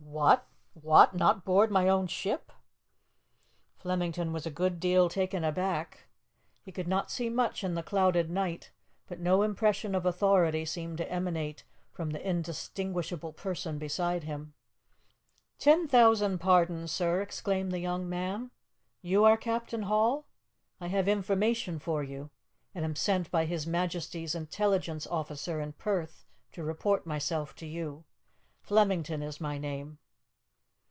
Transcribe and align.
"What? 0.13 0.45
what? 0.73 1.15
Not 1.15 1.45
board 1.45 1.71
my 1.71 1.87
own 1.87 2.05
ship?" 2.07 2.51
Flemington 3.77 4.33
was 4.33 4.45
a 4.45 4.51
good 4.51 4.77
deal 4.77 5.07
taken 5.07 5.45
aback. 5.45 6.09
He 6.61 6.73
could 6.73 6.87
not 6.87 7.09
see 7.09 7.29
much 7.29 7.63
in 7.63 7.75
the 7.75 7.81
clouded 7.81 8.29
night, 8.29 8.71
but 9.07 9.21
no 9.21 9.41
impression 9.41 9.95
of 9.95 10.05
authority 10.05 10.65
seemed 10.65 10.97
to 10.97 11.09
emanate 11.09 11.63
from 11.93 12.09
the 12.09 12.21
indistinguishable 12.21 13.31
person 13.31 13.77
beside 13.77 14.25
him. 14.25 14.53
"Ten 15.57 15.87
thousand 15.87 16.39
pardons, 16.39 16.91
sir!" 16.91 17.21
exclaimed 17.21 17.71
the 17.71 17.79
young 17.79 18.07
man. 18.09 18.51
"You 19.01 19.23
are 19.23 19.37
Captain 19.37 19.83
Hall? 19.83 20.25
I 20.81 20.87
have 20.87 21.07
information 21.07 21.79
for 21.79 22.03
you, 22.03 22.31
and 22.75 22.83
am 22.83 22.97
sent 22.97 23.31
by 23.31 23.45
His 23.45 23.65
Majesty's 23.65 24.35
intelligence 24.35 25.07
officer 25.07 25.61
in 25.61 25.71
Perth 25.71 26.25
to 26.51 26.63
report 26.63 27.05
myself 27.07 27.55
to 27.55 27.65
you. 27.65 28.03
Flemington 28.61 29.23
is 29.23 29.41
my 29.41 29.57
name." 29.57 29.97